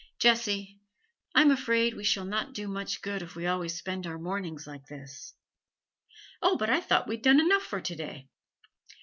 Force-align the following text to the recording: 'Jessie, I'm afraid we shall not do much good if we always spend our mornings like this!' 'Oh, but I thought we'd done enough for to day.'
'Jessie, 0.17 0.81
I'm 1.35 1.51
afraid 1.51 1.93
we 1.93 2.03
shall 2.03 2.25
not 2.25 2.53
do 2.53 2.67
much 2.67 3.03
good 3.03 3.21
if 3.21 3.35
we 3.35 3.45
always 3.45 3.77
spend 3.77 4.07
our 4.07 4.17
mornings 4.17 4.65
like 4.65 4.87
this!' 4.87 5.35
'Oh, 6.41 6.57
but 6.57 6.71
I 6.71 6.79
thought 6.81 7.07
we'd 7.07 7.21
done 7.21 7.39
enough 7.39 7.61
for 7.61 7.81
to 7.81 7.95
day.' 7.95 8.27